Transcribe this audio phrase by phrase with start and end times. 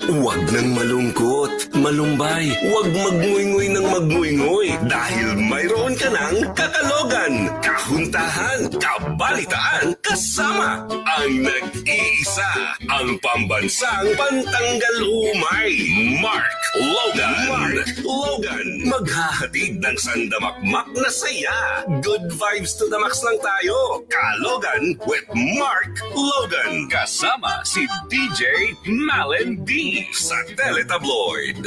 [0.00, 9.92] Huwag nang malungkot, malumbay, huwag magnguynguy ng magnguynguy dahil mayroon ka ng kakalogan, kahuntahan, kabalitaan,
[10.00, 12.50] kasama ang nag-iisa,
[12.88, 15.76] ang pambansang pantanggal umay,
[16.24, 17.34] Mark Logan.
[17.50, 21.82] Mark Logan, maghahatid ng sandamakmak na saya.
[21.98, 24.06] Good vibes to the max lang tayo.
[24.06, 25.26] Kalogan with
[25.58, 26.86] Mark Logan.
[26.86, 31.60] Kasama si DJ Malin D sa Teletabloid.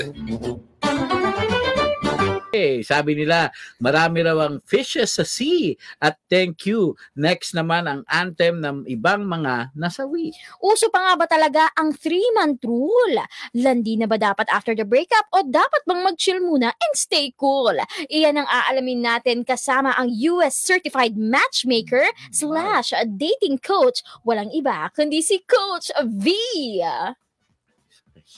[2.53, 3.49] Eh, sabi nila,
[3.81, 6.93] marami raw ang fishes sa sea at thank you.
[7.17, 10.29] Next naman ang anthem ng ibang mga nasawi.
[10.61, 13.25] Uso pa nga ba talaga ang three-month rule?
[13.57, 17.73] Landi na ba dapat after the breakup o dapat bang mag-chill muna and stay cool?
[18.13, 24.05] Iyan ang aalamin natin kasama ang US Certified Matchmaker slash dating coach.
[24.21, 26.37] Walang iba kundi si Coach V.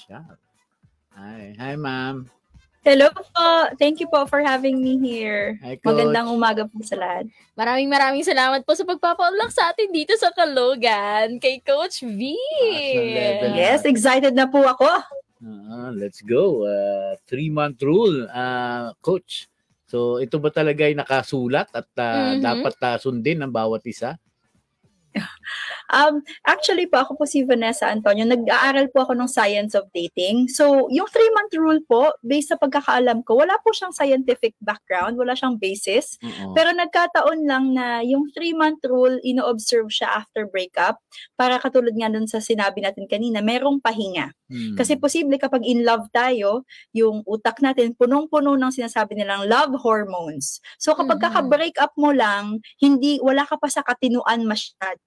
[0.06, 0.38] Special.
[1.18, 2.30] Hi, hi ma'am.
[2.86, 3.50] Hello po.
[3.82, 5.58] Thank you po for having me here.
[5.66, 5.90] Hi, coach.
[5.90, 7.26] Magandang umaga po sa lahat.
[7.58, 12.38] Maraming maraming salamat po sa pagpapaunlak sa atin dito sa Kalogan kay Coach V.
[13.58, 14.86] Yes, excited na po ako.
[15.42, 16.70] Ah, let's go.
[16.70, 19.50] Uh, three-month rule, uh, coach.
[19.90, 22.46] So, ito ba talaga ay nakasulat at uh, Mhm.
[22.46, 24.22] dapat uh, sundin ng bawat isa?
[25.94, 28.26] Um, actually po, ako po si Vanessa Antonio.
[28.26, 30.50] Nag-aaral po ako ng Science of Dating.
[30.50, 35.38] So, yung three-month rule po, based sa pagkakaalam ko, wala po siyang scientific background, wala
[35.38, 36.18] siyang basis.
[36.22, 36.54] Oo.
[36.58, 41.02] Pero nagkataon lang na yung three-month rule, ino-observe siya after breakup.
[41.38, 44.34] Para katulad nga dun sa sinabi natin kanina, merong pahinga.
[44.46, 44.78] Hmm.
[44.78, 50.62] Kasi posible kapag in love tayo, yung utak natin punong-puno ng sinasabi nilang love hormones.
[50.78, 51.24] So kapag Mhm.
[51.26, 55.02] kaka-break up mo lang, hindi wala ka pa sa katinuan masyado.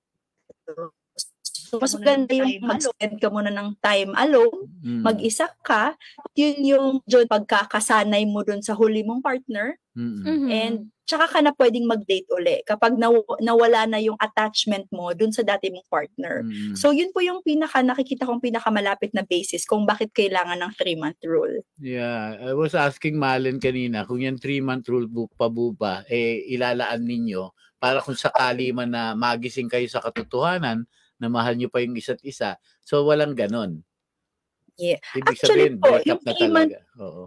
[1.68, 5.04] So, mas maganda yung mag-spend ka muna ng time alone, Hmm.
[5.04, 5.92] mag-isa ka,
[6.32, 10.24] yun yung yun, pagkakasanay mo dun sa huli mong partner, Mm-mm.
[10.24, 10.48] Mhm.
[10.48, 15.28] and tsaka ka na pwedeng mag-date uli kapag naw- nawala na yung attachment mo dun
[15.28, 16.40] sa dati mong partner.
[16.40, 16.72] Mm-mm.
[16.72, 21.20] So yun po yung pinaka nakikita kong pinakamalapit na basis kung bakit kailangan ng 3-month
[21.24, 21.64] rule.
[21.76, 26.48] Yeah, I was asking Malen kanina kung yung three-month rule bu- pa bu ba, eh,
[26.48, 30.84] ilalaan ninyo para kung sakali man na magising kayo sa katotohanan
[31.18, 32.58] na mahal nyo pa yung isa't isa.
[32.82, 33.82] So, walang ganon.
[34.78, 35.02] Yeah.
[35.12, 37.02] Ibig Actually sabihin, po, break up yung na three-month- talaga.
[37.02, 37.24] Oo.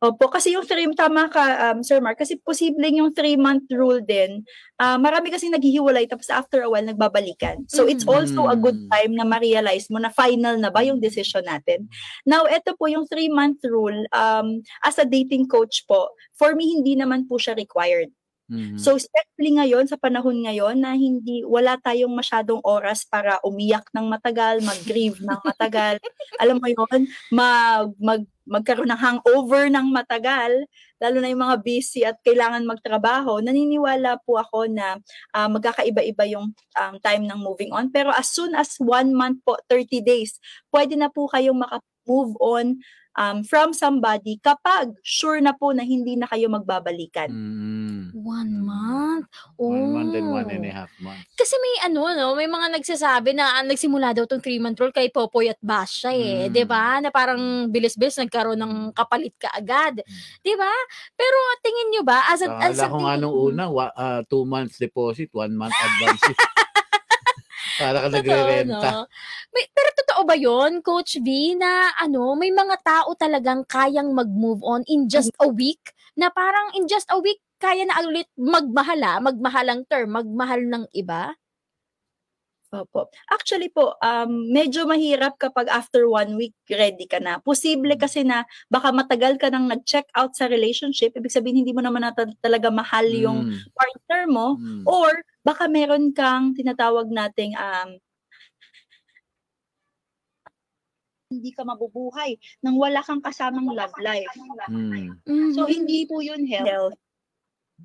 [0.00, 4.40] Opo, kasi yung 3 tama ka um, Sir Mark, kasi posibleng yung 3-month rule din,
[4.80, 7.68] ah, marami kasi naghihiwalay tapos after a while nagbabalikan.
[7.68, 8.10] So it's Mhm.
[8.10, 11.84] also a good time na ma-realize mo na final na ba yung decision natin.
[12.24, 16.96] Now, ito po yung 3-month rule, um, as a dating coach po, for me hindi
[16.96, 18.08] naman po siya required.
[18.50, 18.74] Mhm.
[18.82, 24.10] So especially ngayon sa panahon ngayon na hindi wala tayong masyadong oras para umiyak ng
[24.10, 26.02] matagal, mag-grieve ng matagal.
[26.42, 27.00] Alam mo 'yon,
[27.30, 30.50] mag, mag magkaroon ng hangover ng matagal,
[30.98, 33.38] lalo na yung mga busy at kailangan magtrabaho.
[33.38, 34.98] Naniniwala po ako na
[35.30, 37.94] ah, magkakaiba-iba yung um, time ng moving on.
[37.94, 40.42] Pero as soon as one month po, 30 days,
[40.74, 42.82] pwede na po kayong maka-move on
[43.18, 47.30] um, from somebody kapag sure na po na hindi na kayo magbabalikan.
[47.30, 48.14] Mm.
[48.14, 49.26] One month?
[49.58, 49.72] Oh.
[49.74, 51.26] One month and one and a half months.
[51.34, 55.10] Kasi may ano, no, may mga nagsasabi na ah, nagsimula daw tong three-month rule kay
[55.10, 56.46] Popoy at Basha eh.
[56.46, 56.52] Mm.
[56.52, 60.02] 'Di ba Na parang bilis-bilis nagkaroon ng kapalit ka agad.
[60.42, 60.70] 'Di ba
[61.16, 64.20] Pero tingin nyo ba, as a, as Akala a ko nga nung una, wa- ah,
[64.26, 66.22] two months deposit, one month advance.
[67.80, 68.88] Para ka nagre-renta.
[68.92, 69.02] no?
[69.56, 74.60] May, pero totoo ba yon Coach V, na ano, may mga tao talagang kayang mag-move
[74.60, 75.96] on in just a week?
[76.20, 81.39] Na parang in just a week, kaya na ulit magmahala, magmahalang term, magmahal ng iba?
[82.70, 83.10] Opo.
[83.26, 87.42] Actually po, um, medyo mahirap kapag after one week ready ka na.
[87.42, 91.82] Posible kasi na baka matagal ka nang nag-check out sa relationship, ibig sabihin hindi mo
[91.82, 93.74] naman na ta- talaga mahal yung Mm.
[93.74, 94.86] partner mo, Mm.
[94.86, 95.10] or
[95.42, 97.98] baka meron kang tinatawag nating um,
[101.30, 104.30] hindi ka mabubuhay nang wala kang kasamang love life.
[105.26, 105.54] Mm.
[105.58, 106.94] So, hindi po yun health.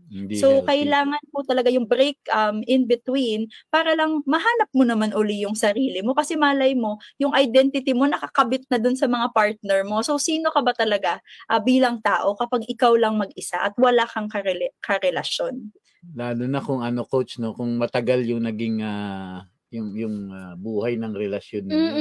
[0.05, 0.69] Hindi So, healthy.
[0.69, 5.57] kailangan po talaga yung break um, in between para lang mahanap mo naman uli yung
[5.57, 6.13] sarili mo.
[6.13, 10.05] Kasi malay mo, yung identity mo nakakabit na dun sa mga partner mo.
[10.05, 11.19] So, sino ka ba talaga
[11.49, 15.73] ah, bilang tao kapag ikaw lang mag-isa at wala kang karele- karelasyon?
[16.13, 19.41] Lalo na kung ano coach no, kung matagal yung naging ah,
[19.75, 21.95] yung yung ah, buhay ng relasyon ninyo.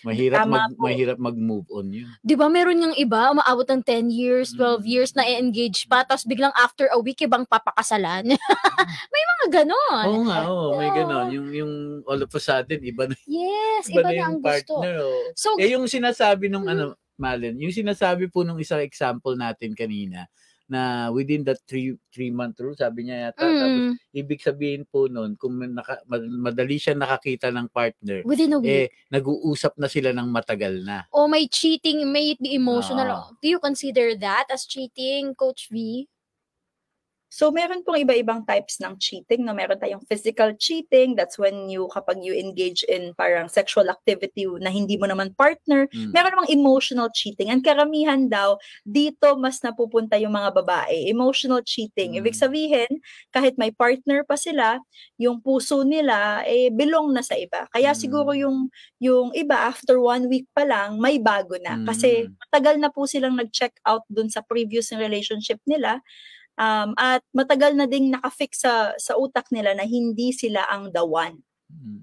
[0.00, 0.84] Mahirap Tama mag po.
[0.84, 2.06] mahirap mag-move on yun.
[2.20, 4.90] 'Di ba meron yung iba umaabot ng 10 years, 12 Mm.
[4.90, 8.26] years na i-engage pa tapos biglang after a week ibang papakasalan.
[9.14, 10.06] May mga ganon.
[10.06, 10.96] Oo nga, oo, may Oo.
[10.96, 11.26] ganon.
[11.32, 11.72] Yung yung
[12.06, 14.72] all of a sudden iba na Yes, iba, iba, na na yung ang gusto.
[14.78, 14.94] partner.
[15.02, 15.22] oh.
[15.34, 16.74] So, Eh yung sinasabi nung Mhm.
[16.74, 16.84] ano,
[17.18, 20.30] Malen, yung sinasabi po nung isang example natin kanina
[20.68, 25.08] na within that three three month rule, sabi niya yata, tapos mm, ibig sabihin po
[25.08, 28.68] nun, kung naka, mad- madali siya nakakita ng partner, within a week.
[28.68, 31.08] eh, nag-uusap na sila ng matagal na.
[31.10, 33.08] o may cheating, may it be emotional.
[33.08, 33.32] Ah.
[33.40, 36.04] Do you consider that as cheating, Coach V?
[37.38, 39.46] So, meron pong iba-ibang types ng cheating.
[39.46, 39.54] No?
[39.54, 41.14] Meron tayong physical cheating.
[41.14, 45.86] That's when you, kapag you engage in parang sexual activity na hindi mo naman partner.
[45.94, 46.10] Mm.
[46.10, 47.54] Meron namang emotional cheating.
[47.54, 51.06] Ang karamihan daw, dito mas napupunta yung mga babae.
[51.06, 52.18] Emotional cheating.
[52.18, 52.26] Mm.
[52.26, 52.90] Ibig sabihin,
[53.30, 54.82] kahit may partner pa sila,
[55.14, 57.70] yung puso nila, eh, belong na sa iba.
[57.70, 57.98] Kaya Mm.
[58.02, 58.66] siguro yung,
[58.98, 61.78] yung iba, after one week pa lang, may bago na.
[61.86, 62.34] Kasi Mm.
[62.34, 66.02] matagal na po silang nag-check out dun sa previous relationship nila.
[66.58, 71.06] Um, at matagal na ding nakafix sa, sa utak nila na hindi sila ang the
[71.06, 71.38] one.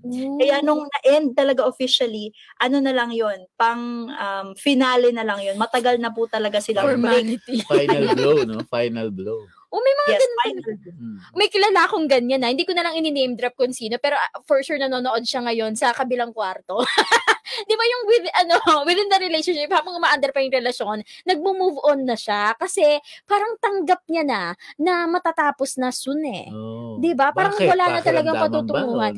[0.06, 0.38] Mm.
[0.38, 2.30] Kaya nung na-end talaga officially,
[2.62, 6.86] ano na lang yon pang um, finale na lang yon Matagal na po talaga sila.
[6.86, 7.66] Formality.
[7.66, 8.62] Final blow, no?
[8.70, 9.42] Final blow.
[9.76, 10.78] O may mga Yes, ganun.
[10.96, 11.18] Mm.
[11.36, 12.48] may kilala akong ganyan na.
[12.48, 15.76] Hindi ko na lang ini-name drop kung sino, pero ah, for sure nanonood siya ngayon
[15.76, 16.80] sa kabilang kwarto.
[17.46, 18.56] 'Di ba yung with, ano,
[18.90, 22.84] within the relationship, habang umaandar pa yung relasyon, nagmo-move on na siya kasi
[23.30, 24.42] parang tanggap niya na
[24.80, 26.48] na matatapos na soon eh.
[26.50, 26.98] Oh.
[26.98, 27.36] 'Di ba?
[27.36, 27.70] Parang Bakit?
[27.70, 29.14] wala na talagang patutunguhan.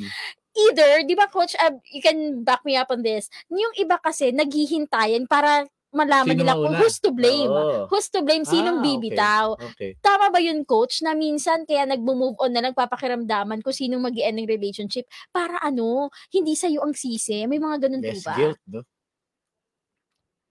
[0.57, 3.30] Either, 'di ba coach, uh, you can back me up on this.
[3.54, 6.80] Yung iba kasi naghihintayan para malaman Sino nila kung mauna?
[6.80, 7.48] who's to blame.
[7.48, 7.88] Oo.
[7.88, 8.44] Who's to blame?
[8.44, 9.45] Sinong Ah, bibitaw?
[9.74, 9.95] Okay.
[10.00, 14.16] Tama ba yun, coach, na minsan kaya nagmo-move on na lang papakiramdaman kung sinong mag
[14.16, 17.45] end ng relationship para ano, hindi sa'yo ang sisi.
[17.45, 18.36] May mga ganun po Less ba?
[18.36, 18.81] guilt, no?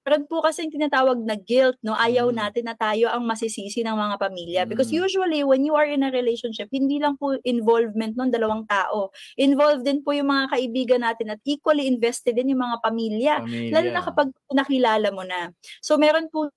[0.06, 1.98] Meron po kasi yung tinatawag na guilt, no?
[1.98, 2.38] Ayaw Mm.
[2.38, 4.62] natin na tayo ang masisisi ng mga pamilya.
[4.62, 5.02] Because Mm.
[5.02, 9.10] usually, when you are in a relationship, hindi lang po involvement ng dalawang tao.
[9.34, 13.34] Involved din po yung mga kaibigan natin at equally invested din yung mga pamilya.
[13.42, 13.72] Pamilya.
[13.74, 15.50] Lalo na kapag nakilala mo na.
[15.82, 16.54] So, meron po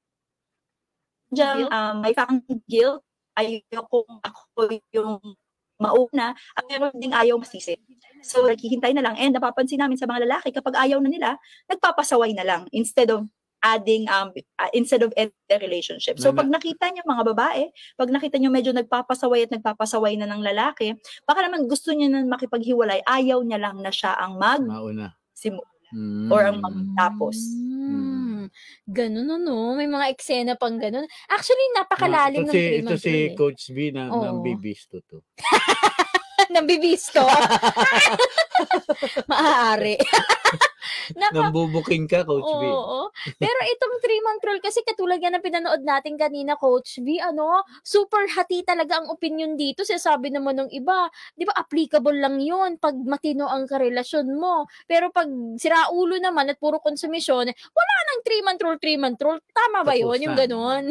[1.33, 1.73] dyan, Guilt?
[1.73, 3.01] um, may fakang guilt.
[3.33, 5.17] Ayoko ako yung
[5.79, 7.73] mauna at meron ding ayaw masisi.
[8.21, 11.29] So, naghihintay na lang and napapansin namin sa mga lalaki kapag ayaw na nila,
[11.65, 13.25] nagpapasaway na lang instead of
[13.59, 16.19] adding um uh, instead of end the relationship.
[16.19, 17.63] So pag nakita niyo mga babae,
[17.99, 20.95] pag nakita niyo medyo nagpapasaway at nagpapasaway na ng lalaki,
[21.27, 25.15] baka naman gusto niya na makipaghiwalay, ayaw niya lang na siya ang mag Mauna.
[25.89, 26.29] Mm.
[26.29, 27.37] or ang magtapos.
[27.57, 28.53] Mm.
[28.85, 31.05] Ganun ano, may mga eksena pang ganun.
[31.29, 33.27] Actually, napakalalim ng ito si, three ito si eh.
[33.33, 34.21] Coach B na, Oo.
[34.21, 35.25] ng bibisto to.
[36.53, 37.21] Nang bibisto.
[39.29, 39.99] Maaari.
[41.15, 42.63] Napa, Nang bubuking ka, Coach B.
[42.63, 43.01] Oo, oo.
[43.37, 48.25] Pero itong three-month rule, kasi katulad yan na pinanood natin kanina, Coach V, ano, super
[48.29, 49.81] hati talaga ang opinion dito.
[49.81, 54.69] Sinasabi naman ng iba, di ba, applicable lang yun pag matino ang karelasyon mo.
[54.85, 55.27] Pero pag
[55.57, 59.39] siraulo naman at puro konsumisyon, wala nang three-month rule, three-month rule.
[59.51, 60.15] Tama ba yun?
[60.15, 60.39] Tapos Yung na.
[60.45, 60.83] ganon?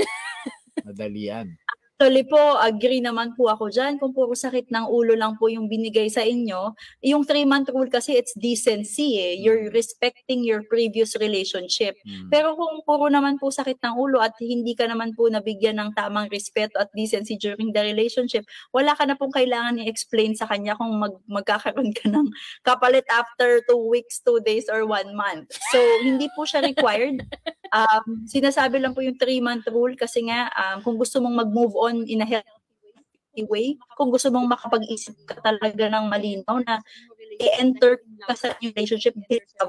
[0.87, 1.49] Madalian.
[1.99, 3.99] Actually po, agree naman po ako dyan.
[3.99, 6.71] Kung puro sakit ng ulo lang po yung binigay sa inyo,
[7.03, 9.35] yung three-month rule kasi it's decency eh.
[9.35, 9.75] You're Mm.
[9.75, 11.99] respecting your previous relationship.
[12.07, 12.31] Mm.
[12.31, 15.99] Pero kung puro naman po sakit ng ulo at hindi ka naman po nabigyan ng
[15.99, 20.79] tamang respeto at decency during the relationship, wala ka na pong kailangan i-explain sa kanya
[20.79, 22.31] kung mag magkakaroon ka ng
[22.63, 25.51] kapalit after two weeks, two days, or one month.
[25.75, 27.27] So, hindi po siya required.
[27.73, 32.05] Um, sinasabi lang po yung three-month rule kasi nga, um, kung gusto mong mag-move on
[32.09, 36.83] in a healthy way, kung gusto mong makapag-isip ka talaga ng malinaw na
[37.39, 39.15] i-enter ka sa relationship,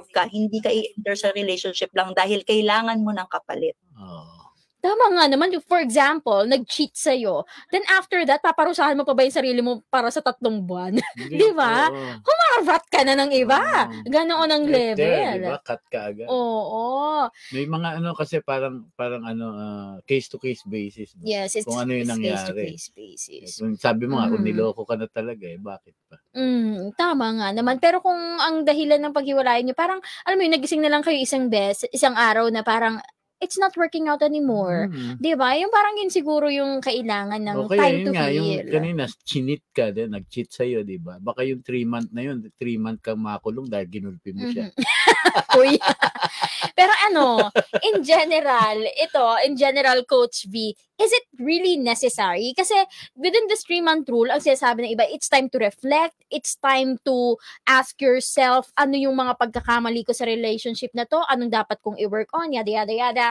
[0.10, 3.78] ka, hindi ka i-enter sa relationship lang dahil kailangan mo ng kapalit.
[3.94, 4.49] Oo.
[4.80, 5.52] Tama nga naman.
[5.62, 7.44] For example, nag-cheat sa'yo.
[7.68, 10.96] Then after that, paparusahan mo pa ba yung sarili mo para sa tatlong buwan?
[11.32, 11.92] Di ba?
[11.92, 12.16] Oo.
[12.50, 13.60] Marvat ka na ng iba.
[13.86, 14.04] Oo.
[14.06, 15.38] Ganoon ang there, level.
[15.38, 15.58] di ba?
[15.62, 16.28] Cut ka agad.
[16.28, 17.30] Oo.
[17.52, 21.14] May mga ano kasi parang parang ano ah, case to case basis.
[21.16, 21.24] no?
[21.24, 22.74] Yes, it's, Kung ano yung it's nangyari.
[22.74, 23.50] face-to-face basis.
[23.60, 24.50] Kung sabi mo nga, kung Mm.
[24.50, 26.18] niloko ka na talaga eh, bakit pa?
[26.34, 27.78] Mm, tama nga naman.
[27.78, 31.16] Pero kung ang dahilan ng paghiwalayan niyo, parang, alam mo yun, nagising na lang kayo
[31.16, 32.98] isang bes, isang araw na parang,
[33.40, 34.92] it's not working out anymore.
[34.92, 35.16] Mm.
[35.20, 35.56] Di ba?
[35.56, 38.68] Yung parang yun siguro yung kailangan ng Okay, time yun to nga, yung heal.
[38.68, 41.18] kanina, chinit ka din, nag-cheat sa'yo, di ba?
[41.24, 44.68] Baka yung 3 month na yun, 3 month kang makulong dahil ginulpi mo siya.
[44.70, 44.76] Mhm.
[45.60, 45.74] Uy.
[46.78, 47.50] Pero ano,
[47.84, 52.52] in general, ito, in general, Coach V, is it really necessary?
[52.52, 52.76] Kasi
[53.16, 57.40] within this three-month rule, ang sinasabi ng iba, it's time to reflect, it's time to
[57.66, 62.28] ask yourself, ano yung mga pagkakamali ko sa relationship na to, anong dapat kong i-work
[62.36, 63.28] on, yada, yada, yada.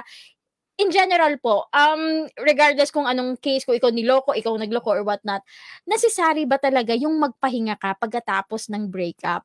[0.81, 5.45] In general po, um, regardless kung anong case ko, ikaw niloko, ikaw nagloko or whatnot,
[5.85, 9.45] necessary ba talaga yung magpahinga ka pagkatapos ng breakup?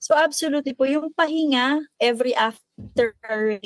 [0.00, 3.60] So absolutely po, yung pahinga every after a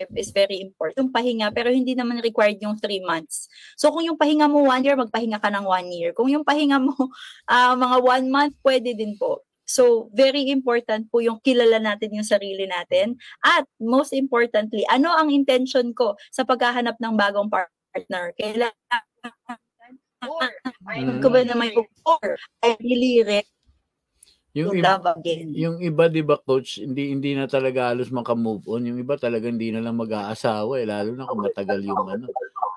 [0.00, 0.96] relationship is very important.
[0.96, 3.48] Yung pahinga, pero hindi naman required yung three months.
[3.76, 6.12] So kung yung pahinga mo one year, magpahinga ka ng one year.
[6.16, 6.94] Kung yung pahinga mo
[7.52, 9.44] ah, mga one month, pwede din po.
[9.70, 13.14] So, very important po yung kilala natin yung sarili natin.
[13.38, 18.34] At most importantly, ano ang intention ko sa paghahanap ng bagong partner?
[18.34, 19.06] Kailangan
[20.20, 21.24] Mm.
[21.24, 21.72] ko ba na may
[22.04, 23.59] or I really ready
[24.54, 25.54] Yung, iba, love again.
[25.54, 28.82] yung iba, di ba, coach, hindi hindi na talaga halos makamove on.
[28.82, 32.26] Yung iba talaga hindi na lang mag-aasawa eh, lalo na kung matagal yung ano,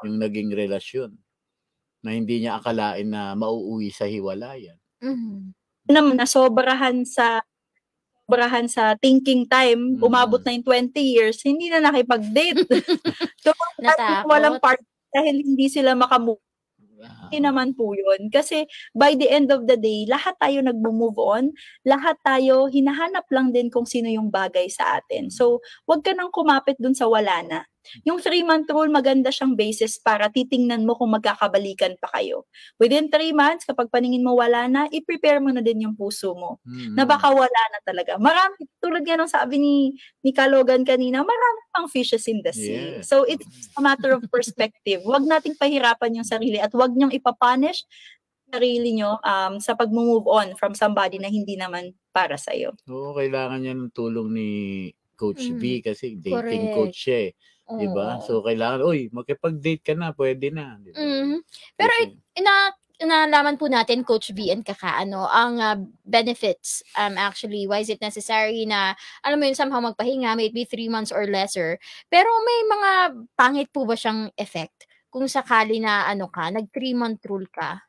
[0.05, 1.17] yung naging relasyon
[2.05, 4.77] na hindi niya akalain na mauuwi sa hiwalayan.
[5.03, 5.53] Mhm.
[5.85, 7.43] naman nasobrahan sa
[8.25, 10.03] sobrahan sa thinking time, Mm.
[10.05, 12.65] umabot na yung 20 years, hindi na nakipag-date.
[13.43, 14.25] so, Natakot.
[14.29, 14.79] walang part
[15.13, 16.41] dahil hindi sila makamove
[17.01, 18.29] Ah, Hindi naman po yun.
[18.29, 21.43] Kasi by the end of the day, lahat tayo nagmo-move on,
[21.88, 25.33] lahat tayo hinahanap lang din kung sino yung bagay sa atin.
[25.33, 25.59] So,
[25.89, 27.59] wag ka nang kumapit dun sa wala na.
[28.07, 32.47] Yung three-month rule, maganda siyang basis para titingnan mo kung magkakabalikan pa kayo.
[32.79, 36.63] Within three months, kapag paningin mo wala na, i-prepare mo na din yung puso mo
[36.63, 36.95] mm.
[36.95, 38.15] na baka wala na talaga.
[38.17, 39.75] Marami, tulad nga nung sabi ni,
[40.23, 42.99] ni Kalogan kanina, marami pang fishes in the sea.
[42.99, 43.09] Yes.
[43.09, 45.03] So, it's a matter of perspective.
[45.03, 47.85] Huwag nating pahirapan yung sarili at huwag niyong ipapunish
[48.53, 52.77] sarili nyo um, sa pag-move on from somebody na hindi naman para sa'yo.
[52.85, 54.49] Oo, kailangan niya ng tulong ni
[55.17, 55.57] Coach Mm.
[55.57, 56.75] V kasi dating Correct.
[56.77, 57.31] coach siya eh.
[57.72, 58.20] Di ba?
[58.20, 58.24] Oo.
[58.25, 60.77] So, kailangan, uy, makipag-date ka na, pwede na.
[60.84, 61.00] Di ba?
[61.00, 61.38] Mhm.
[61.79, 61.93] Pero
[62.36, 62.55] ina
[63.03, 65.75] nalaman po natin Coach V and Kaka ano ang ah,
[66.08, 68.96] benefits um actually why is it necessary na
[69.27, 71.75] alam mo yun somehow magpahinga may it be three months or lesser
[72.08, 72.91] pero may mga
[73.36, 77.84] pangit po ba siyang effect kung sakali na ano ka nag three month rule ka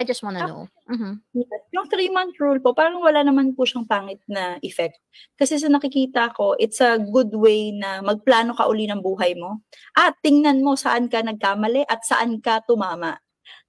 [0.00, 0.46] I just wanna Ah.
[0.46, 1.20] know Mhm.
[1.34, 1.62] Yes.
[1.74, 4.96] Yung three-month rule po, parang wala naman po siyang pangit na effect.
[5.36, 9.60] Kasi sa nakikita ko, it's a good way na magplano ka uli ng buhay mo.
[9.98, 13.18] At tingnan mo saan ka nagkamali at saan ka tumama.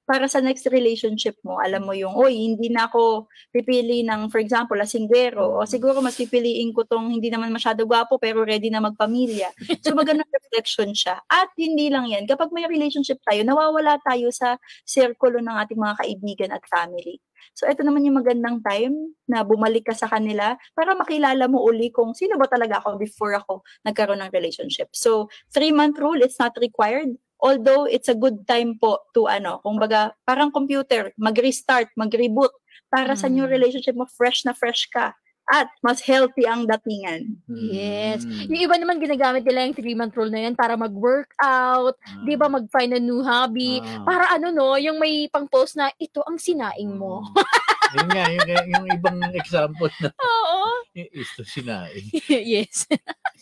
[0.09, 4.41] Para sa next relationship mo, alam mo yung, oy, hindi na ako pipili ng, for
[4.41, 5.61] example, lasinggero.
[5.61, 9.53] O siguro mas pipiliin ko tong hindi naman masyado gwapo pero ready na magpamilya.
[9.85, 11.21] So magandang reflection siya.
[11.29, 15.95] At hindi lang yan, kapag may relationship tayo, nawawala tayo sa sirkulo ng ating mga
[16.01, 17.21] kaibigan at family.
[17.55, 21.91] So, ito naman yung magandang time na bumalik ka sa kanila para makilala mo uli
[21.91, 24.91] kung sino ba talaga ako before ako nagkaroon ng relationship.
[24.95, 27.19] So, three-month rule, it's not required.
[27.39, 32.51] Although, it's a good time po to ano, kung baga, parang computer, mag-restart, mag-reboot
[32.89, 33.53] para sa new Mm.
[33.53, 35.15] relationship mo, fresh na fresh ka.
[35.50, 37.25] At mas healthy ang datingan.
[37.50, 38.22] Yes.
[38.22, 38.53] Mm.
[38.53, 42.46] Yung iba naman ginagamit nila yung three month rule na yan para mag-workout, 'di ba,
[42.46, 44.05] mag-find a new hobby, Ah.
[44.05, 47.25] para ano no, yung may pang-post na ito ang sinaing mo.
[47.96, 50.84] yun nga, yung, yung ibang example na Oo.
[50.93, 52.10] ito sinaing.
[52.58, 52.86] yes.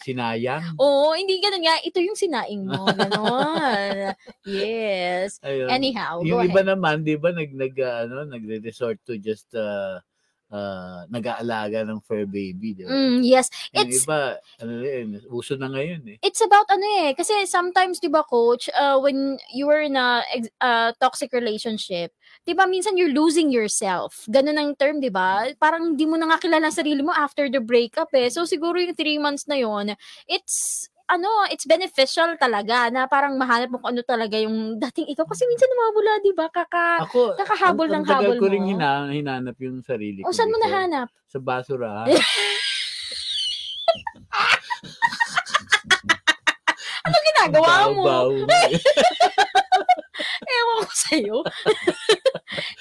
[0.04, 0.78] Sinayang.
[0.78, 1.80] Oo, hindi ganun nga.
[1.82, 2.86] Ito yung sinaing mo.
[2.92, 4.14] Ganon.
[4.46, 5.42] yes.
[5.42, 5.68] Ayun.
[5.72, 6.70] Anyhow, yung iba ahead.
[6.76, 9.98] naman, 'di ba, nag nag ah, ano, nagre-resort to just uh,
[10.52, 12.92] uh, nag-aalaga ng fur baby, 'di ba?
[12.94, 13.50] Mm, yes.
[13.74, 16.18] Yung It's iba, ano rin, uso na ngayon eh.
[16.24, 20.24] it's about ano eh kasi sometimes 'di ba coach uh, when you were in a
[20.62, 22.14] uh, toxic relationship
[22.48, 26.32] 'di ba minsan you're losing yourself ganun ang term 'di ba parang hindi mo na
[26.32, 29.92] nga kilala sarili mo after the breakup eh so siguro yung three months na yon
[30.32, 35.24] it's ano, it's beneficial talaga na parang mahanap mo kung ano talaga yung dating ikaw
[35.24, 38.60] kasi minsan nawawala 'di ba kaka Ako, Kakahabol ang, ng ang tagal habol ko rin
[38.60, 38.68] mo.
[38.76, 40.36] hina, hinanap yung sarili o ko.
[40.36, 42.12] saan mo nahanap Sa basurahan.
[47.08, 48.04] ano ginagawa mo.
[50.58, 51.38] Ewan ko sa'yo.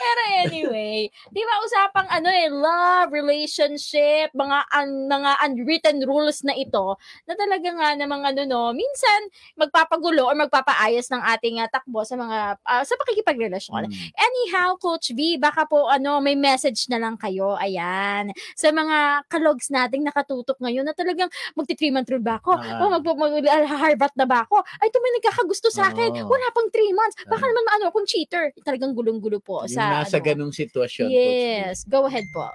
[0.01, 6.55] Pero anyway, di ba usapang ano eh, love, relationship, mga un, mga unwritten rules na
[6.57, 9.21] ito, na talaga nga namang ano no, minsan
[9.57, 13.89] magpapagulo or magpapaayos ng ating ah, takbo sa mga, ah, sa pakikipagrelasyon.
[13.89, 14.09] Mm.
[14.17, 19.69] Anyhow, Coach V, baka po ano, may message na lang kayo, ayan, sa mga kalogs
[19.73, 22.53] nating nakatutok ngayon na talagang magti-three-month rule ba ako?
[22.59, 22.83] Ah.
[22.83, 23.33] Oh, mag, mag,
[23.67, 24.63] harbat na ba ako?
[24.81, 26.11] Ay, ito may nagkakagusto sa akin.
[26.13, 26.29] Oo.
[26.31, 27.17] Wala pang three months.
[27.27, 28.51] Baka naman ano, akong cheater.
[28.63, 30.27] Talagang gulong-gulo po Yung sa nasa ano.
[30.27, 31.07] ganung sitwasyon.
[31.07, 31.15] Coach.
[31.15, 32.51] Yes, go ahead po.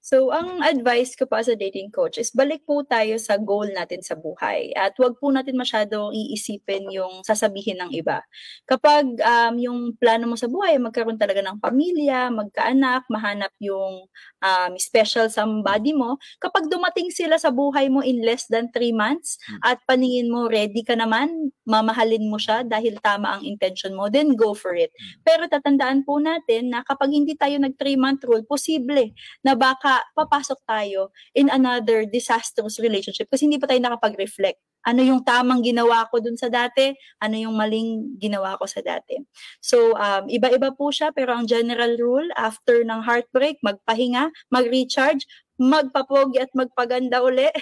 [0.00, 4.00] So, ang advice ko pa sa dating coach is balik po tayo sa goal natin
[4.00, 8.24] sa buhay at wag po natin masyadong iisipin yung sasabihin ng iba.
[8.64, 14.08] Kapag um, yung plano mo sa buhay, magkaroon talaga ng pamilya, magkaanak, mahanap yung
[14.40, 19.36] um, special somebody mo, kapag dumating sila sa buhay mo in less than 3 months
[19.68, 24.32] at paningin mo ready ka naman, mamahalin mo siya dahil tama ang intention mo, then
[24.32, 24.88] go for it.
[25.28, 29.12] Pero tatandaan po natin na kapag hindi tayo nag 3 month rule, posible
[29.44, 34.60] na baka papasok tayo in another disastrous relationship kasi hindi pa tayo nakapag-reflect.
[34.80, 36.96] Ano yung tamang ginawa ko dun sa dati?
[37.20, 39.20] Ano yung maling ginawa ko sa dati?
[39.60, 45.28] So, um, iba-iba po siya pero ang general rule, after ng heartbreak, magpahinga, mag-recharge,
[45.60, 47.52] magpapogi at magpaganda uli.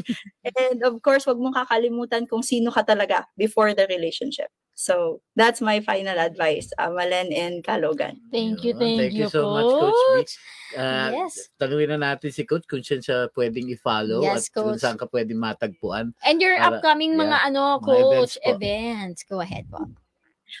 [0.56, 4.48] And of course, wag mong kakalimutan kung sino ka talaga before the relationship.
[4.72, 8.18] So, that's my final advice, uh, Malen and Kalogan.
[8.32, 8.80] Thank you, Yun.
[8.80, 10.28] thank, you, so much, Coach Vic.
[10.72, 11.52] Ah, Yes.
[11.60, 15.04] Tanungin na natin si Coach kung saan siya pwedeng i-follow Yes, at kung saan ka
[15.12, 16.16] pwedeng matagpuan.
[16.24, 19.20] And your Para- upcoming mga yeah, ano, mga coach, events events.
[19.28, 19.84] Go ahead po.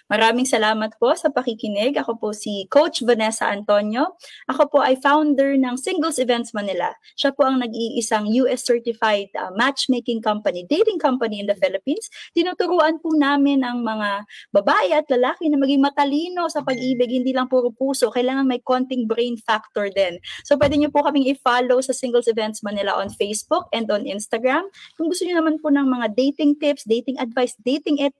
[0.08, 1.96] Maraming salamat po sa pakikinig.
[1.98, 4.16] Ako po si Coach Vanessa Antonio.
[4.48, 6.92] Ako po ay founder ng Singles Events Manila.
[7.16, 12.08] Siya po ang nag-iisang US certified uh, matchmaking company, dating company in the Philippines.
[12.36, 17.48] Tinuturuan po namin ang mga babae at lalaki na maging matalino sa pag-ibig, hindi lang
[17.48, 18.12] puro puso.
[18.12, 20.18] Kailangan may konting brain factor din.
[20.46, 24.68] So pwede niyo po kaming i-follow sa Singles Events Manila on Facebook and on Instagram.
[24.96, 28.14] Kung gusto niyo naman po ng mga dating tips, dating advice, dating et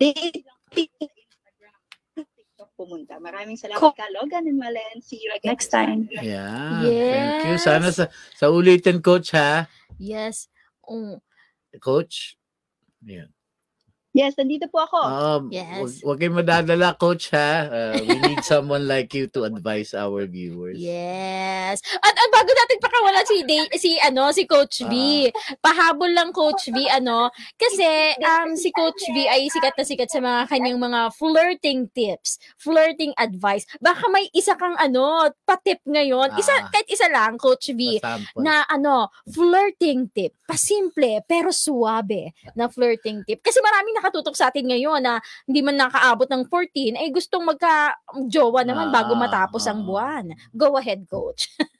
[0.00, 0.48] dating
[2.80, 3.20] pumunta.
[3.20, 5.04] Maraming salamat Ko- ka, Logan and Malen.
[5.04, 6.08] See you again next time.
[6.08, 6.80] Yeah.
[6.80, 7.54] Thank you.
[7.60, 7.60] Yes.
[7.60, 9.68] Sana sa, sa ulitin, Coach, ha?
[10.00, 10.48] Yes.
[10.80, 11.20] Oh,
[11.76, 12.40] Coach?
[13.04, 13.28] Yeah.
[14.10, 14.98] Yes, nandito po ako.
[14.98, 15.78] Um, Yes.
[15.78, 17.70] wag, wag kayong madadala, Coach, ha?
[17.70, 20.74] Uh, we need someone like you to advise our viewers.
[20.74, 21.78] yes.
[21.94, 24.94] At, at bago natin pakawalan si Day, si ano si Coach V.
[25.30, 25.54] Ah.
[25.62, 27.86] Pahabol lang Coach V ano kasi
[28.18, 33.14] um si Coach V ay sikat na sikat sa mga kanyang mga flirting tips, flirting
[33.14, 33.62] advice.
[33.78, 36.34] Baka may isa kang ano, pa-tip ngayon.
[36.34, 36.66] Isa Ah.
[36.68, 38.02] kahit isa lang Coach V.
[38.36, 40.34] Na ano, flirting tip.
[40.42, 43.38] Pasimple pero suwabe na flirting tip.
[43.38, 48.64] Kasi maraming nakatutok sa atin ngayon na hindi man nakaabot ng 14, ay gustong magka-jowa
[48.64, 50.32] naman bago Ah, matapos ang buwan.
[50.56, 51.52] Go ahead, coach.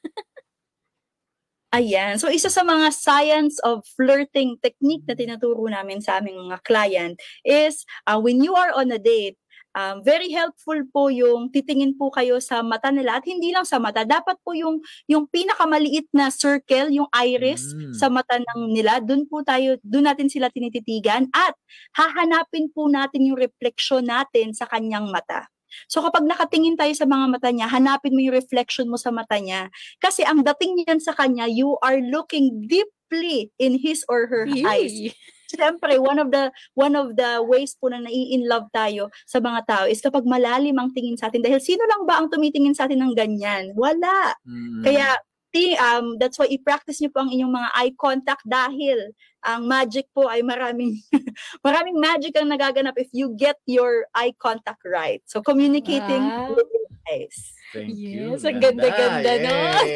[1.71, 2.19] Ayan.
[2.19, 7.15] So, isa sa mga science of flirting technique na tinuturo namin sa aming mga client
[7.47, 9.39] is uh, when you are on a date,
[9.75, 13.79] um, very helpful po yung titingin po kayo sa mata nila at hindi lang sa
[13.79, 14.03] mata.
[14.03, 17.95] Dapat po yung, yung pinakamaliit na circle, yung iris Mm.
[17.95, 21.55] sa mata ng nila, dun po tayo, dun natin sila tinititigan at
[21.95, 25.47] hahanapin po natin yung refleksyon natin sa kanyang mata.
[25.87, 29.39] So kapag nakatingin tayo sa mga mata niya, hanapin mo yung reflection mo sa mata
[29.39, 29.71] niya.
[30.03, 35.15] Kasi ang dating niyan sa kanya, you are looking deeply in his or her eyes.
[35.51, 39.61] Siyempre, one of the one of the ways po na nai-in love tayo sa mga
[39.67, 41.43] tao is kapag malalim ang tingin sa atin.
[41.43, 43.75] Dahil sino lang ba ang tumitingin sa atin ng ganyan?
[43.75, 44.39] Wala.
[44.47, 44.87] Mm.
[44.87, 45.19] Kaya
[45.51, 49.11] ti um that's why i-practice niyo po ang inyong mga eye contact dahil
[49.43, 50.95] ang magic po ay maraming
[51.67, 55.19] maraming magic ang nagaganap if you get your eye contact right.
[55.27, 56.55] So communicating Wow.
[56.55, 57.35] with your eyes.
[57.71, 58.35] Thank you.
[58.35, 59.33] Yes, ang ganda-ganda.
[59.39, 59.95] Yay.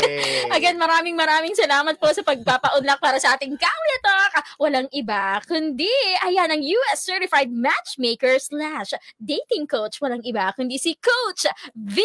[0.57, 4.33] Again, maraming maraming salamat po sa pagpapaunlak para sa ating Kawya Talk.
[4.63, 5.91] Walang iba, kundi,
[6.23, 9.99] ayan, ang US Certified Matchmaker slash Dating Coach.
[9.99, 11.99] Walang iba, kundi si Coach V.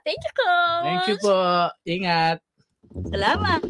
[0.00, 0.84] Thank you, Coach.
[0.88, 1.36] Thank you po.
[1.84, 2.47] Ingat.
[2.88, 3.60] Salamat.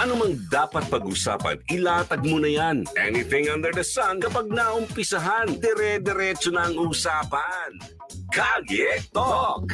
[0.00, 2.88] Ano mang dapat pag-usapan, ilatag mo na yan.
[2.96, 7.76] Anything under the sun, kapag naumpisahan, dire-diretso na ang usapan.
[8.32, 9.68] Kalye Talk!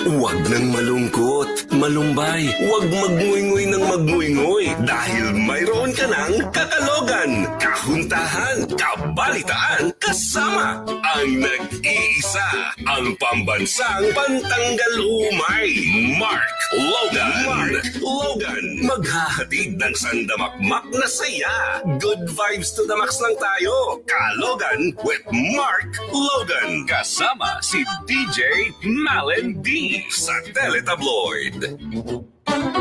[0.00, 9.92] Huwag nang malungkot, malumbay, huwag magnguynggoy ng magnguynggoy dahil mayroon ka ng kakalogan, kahuntahan, kabalitaan,
[10.00, 12.48] kasama ang nag-iisa,
[12.88, 15.68] ang pambansang pantanggal umay,
[16.16, 17.34] Mark Logan.
[17.50, 21.82] Mark Logan, maghahatid ng sandamakmak na saya.
[21.98, 23.98] Good vibes to the max lang tayo.
[24.06, 26.86] Kalogan with Mark Logan.
[26.86, 29.89] Kasama si DJ Malin D.
[30.10, 32.79] Satélite Tabloid.